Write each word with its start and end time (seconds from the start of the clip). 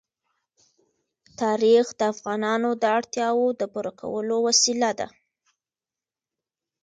تاریخ 1.41 1.85
د 1.99 2.01
افغانانو 2.13 2.69
د 2.81 2.83
اړتیاوو 2.97 3.47
د 3.59 3.61
پوره 3.73 3.91
کولو 4.01 4.35
وسیله 4.47 4.89
ده. 4.99 5.07